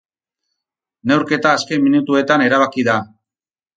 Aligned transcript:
Neurketa 1.11 1.53
azken 1.57 1.85
minutuetan 1.89 2.47
erabaki 2.47 2.87
da. 2.89 2.97